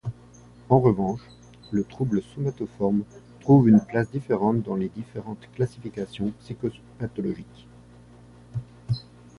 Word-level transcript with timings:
En 0.69 0.79
revanche, 0.79 1.21
le 1.69 1.83
trouble 1.83 2.23
somatoforme 2.23 3.03
trouve 3.39 3.69
une 3.69 3.81
place 3.85 4.09
différente 4.09 4.63
dans 4.63 4.73
les 4.73 4.89
différentes 4.89 5.47
classifications 5.53 6.33
psychopathologiques. 6.39 7.67